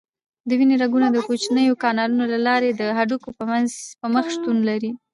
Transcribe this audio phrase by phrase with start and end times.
[0.47, 3.29] د وینې رګونه د کوچنیو کانالونو له لارې د هډوکو
[4.01, 4.91] په مخ شتون لري.